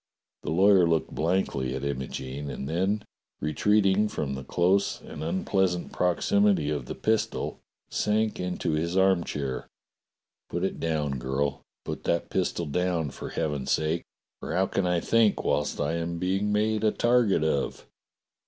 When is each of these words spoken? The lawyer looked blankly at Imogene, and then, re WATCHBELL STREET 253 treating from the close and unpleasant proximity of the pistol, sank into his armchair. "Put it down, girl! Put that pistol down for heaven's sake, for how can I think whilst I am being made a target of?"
The 0.41 0.49
lawyer 0.49 0.87
looked 0.89 1.11
blankly 1.13 1.75
at 1.75 1.83
Imogene, 1.83 2.49
and 2.49 2.67
then, 2.67 3.03
re 3.39 3.51
WATCHBELL 3.53 3.57
STREET 3.59 3.81
253 3.81 3.81
treating 3.83 4.07
from 4.07 4.33
the 4.33 4.43
close 4.43 4.99
and 5.01 5.23
unpleasant 5.23 5.91
proximity 5.91 6.71
of 6.71 6.87
the 6.87 6.95
pistol, 6.95 7.59
sank 7.91 8.39
into 8.39 8.71
his 8.71 8.97
armchair. 8.97 9.67
"Put 10.49 10.63
it 10.63 10.79
down, 10.79 11.19
girl! 11.19 11.61
Put 11.85 12.05
that 12.05 12.31
pistol 12.31 12.65
down 12.65 13.11
for 13.11 13.29
heaven's 13.29 13.69
sake, 13.69 14.03
for 14.39 14.55
how 14.55 14.65
can 14.65 14.87
I 14.87 15.01
think 15.01 15.43
whilst 15.43 15.79
I 15.79 15.97
am 15.97 16.17
being 16.17 16.51
made 16.51 16.83
a 16.83 16.89
target 16.89 17.43
of?" 17.43 17.85